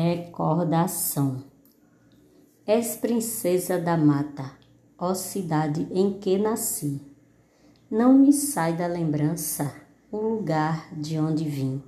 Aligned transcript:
Recordação 0.00 1.42
És 2.64 2.94
princesa 2.94 3.80
da 3.80 3.96
mata, 3.96 4.52
ó 4.96 5.12
cidade 5.12 5.88
em 5.90 6.20
que 6.20 6.38
nasci. 6.38 7.00
Não 7.90 8.16
me 8.16 8.32
sai 8.32 8.76
da 8.76 8.86
lembrança 8.86 9.74
o 10.12 10.18
lugar 10.18 10.94
de 10.94 11.18
onde 11.18 11.42
vim. 11.48 11.82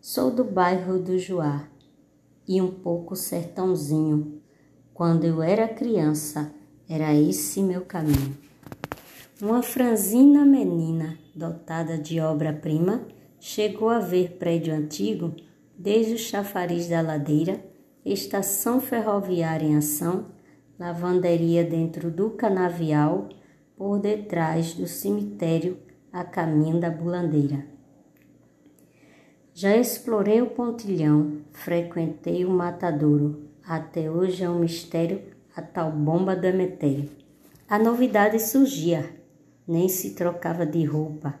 Sou 0.00 0.32
do 0.32 0.42
bairro 0.42 0.98
do 0.98 1.16
Juá 1.20 1.68
e 2.48 2.60
um 2.60 2.68
pouco 2.68 3.14
sertãozinho. 3.14 4.42
Quando 4.92 5.22
eu 5.22 5.40
era 5.40 5.68
criança, 5.68 6.52
era 6.88 7.14
esse 7.14 7.62
meu 7.62 7.82
caminho. 7.82 8.36
Uma 9.40 9.62
franzina 9.62 10.44
menina, 10.44 11.16
dotada 11.32 11.96
de 11.96 12.18
obra-prima, 12.18 13.06
chegou 13.38 13.88
a 13.88 14.00
ver 14.00 14.32
prédio 14.32 14.74
antigo 14.74 15.45
desde 15.78 16.14
o 16.14 16.18
chafariz 16.18 16.88
da 16.88 17.00
ladeira, 17.00 17.60
estação 18.04 18.80
ferroviária 18.80 19.66
em 19.66 19.76
ação, 19.76 20.26
lavanderia 20.78 21.64
dentro 21.64 22.10
do 22.10 22.30
canavial, 22.30 23.28
por 23.76 23.98
detrás 23.98 24.72
do 24.72 24.86
cemitério 24.86 25.78
a 26.12 26.24
caminho 26.24 26.80
da 26.80 26.90
bulandeira. 26.90 27.66
Já 29.52 29.76
explorei 29.76 30.40
o 30.40 30.50
pontilhão, 30.50 31.38
frequentei 31.52 32.44
o 32.44 32.50
matadouro. 32.50 33.48
Até 33.62 34.10
hoje 34.10 34.44
é 34.44 34.50
um 34.50 34.58
mistério 34.58 35.22
a 35.54 35.62
tal 35.62 35.90
bomba 35.90 36.36
do 36.36 36.46
emetério. 36.46 37.10
A 37.68 37.78
novidade 37.78 38.38
surgia, 38.38 39.10
nem 39.66 39.88
se 39.88 40.14
trocava 40.14 40.64
de 40.64 40.84
roupa. 40.84 41.34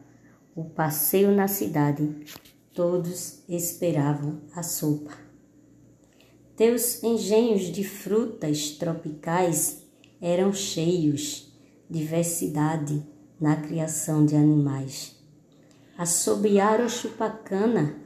O 0.54 0.64
passeio 0.64 1.30
na 1.30 1.46
cidade 1.46 2.24
Todos 2.76 3.42
esperavam 3.48 4.42
a 4.54 4.62
sopa. 4.62 5.12
Teus 6.54 7.02
engenhos 7.02 7.72
de 7.72 7.82
frutas 7.82 8.72
tropicais 8.72 9.78
eram 10.20 10.52
cheios, 10.52 11.50
diversidade 11.88 13.02
na 13.40 13.56
criação 13.56 14.26
de 14.26 14.36
animais. 14.36 15.16
Assobiar 15.96 16.82
o 16.82 16.90
chupacana, 16.90 17.96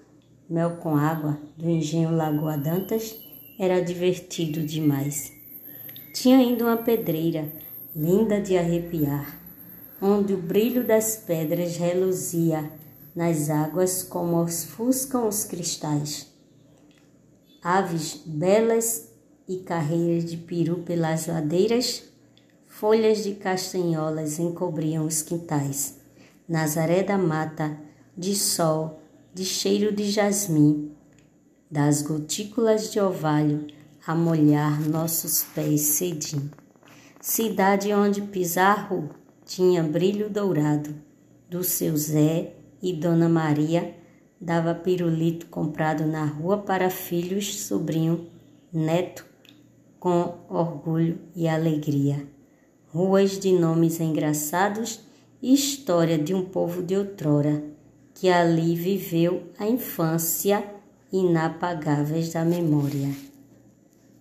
mel 0.48 0.76
com 0.76 0.94
água, 0.94 1.36
do 1.58 1.68
engenho 1.68 2.14
Lagoa 2.14 2.56
Dantas, 2.56 3.20
era 3.58 3.80
divertido 3.80 4.62
demais. 4.62 5.32
Tinha 6.14 6.38
ainda 6.38 6.64
uma 6.64 6.76
pedreira, 6.76 7.50
linda 7.94 8.40
de 8.40 8.56
arrepiar, 8.56 9.36
onde 10.00 10.32
o 10.32 10.40
brilho 10.40 10.86
das 10.86 11.16
pedras 11.16 11.76
reluzia 11.76 12.70
nas 13.14 13.50
águas 13.50 14.02
como 14.02 14.42
ofuscam 14.42 15.26
os 15.26 15.44
cristais. 15.44 16.28
Aves 17.62 18.22
belas 18.24 19.08
e 19.48 19.58
carreiras 19.58 20.30
de 20.30 20.36
peru 20.36 20.78
pelas 20.78 21.26
ladeiras, 21.26 22.04
folhas 22.66 23.24
de 23.24 23.34
castanholas 23.34 24.38
encobriam 24.38 25.04
os 25.04 25.22
quintais. 25.22 25.98
Nazaré 26.48 27.02
da 27.02 27.18
mata, 27.18 27.76
de 28.16 28.34
sol, 28.34 29.00
de 29.34 29.44
cheiro 29.44 29.92
de 29.92 30.10
jasmim, 30.10 30.92
das 31.70 32.02
gotículas 32.02 32.90
de 32.90 33.00
orvalho 33.00 33.66
a 34.06 34.14
molhar 34.14 34.80
nossos 34.80 35.44
pés 35.54 35.82
cedim. 35.82 36.50
Cidade 37.20 37.92
onde 37.92 38.22
Pizarro 38.22 39.10
tinha 39.44 39.82
brilho 39.82 40.30
dourado, 40.30 40.94
do 41.48 41.62
seu 41.62 41.96
Zé 41.96 42.54
e 42.82 42.92
Dona 42.92 43.28
Maria 43.28 43.94
dava 44.40 44.74
pirulito 44.74 45.46
comprado 45.46 46.06
na 46.06 46.24
rua 46.24 46.58
para 46.58 46.88
filhos, 46.88 47.60
sobrinho, 47.62 48.26
neto, 48.72 49.26
com 49.98 50.34
orgulho 50.48 51.18
e 51.36 51.46
alegria. 51.46 52.26
Ruas 52.88 53.38
de 53.38 53.52
nomes 53.52 54.00
engraçados 54.00 55.00
e 55.42 55.52
história 55.54 56.18
de 56.18 56.34
um 56.34 56.44
povo 56.44 56.82
de 56.82 56.96
outrora, 56.96 57.62
que 58.14 58.28
ali 58.28 58.74
viveu 58.74 59.44
a 59.58 59.66
infância 59.66 60.64
inapagáveis 61.12 62.32
da 62.32 62.44
memória. 62.44 63.29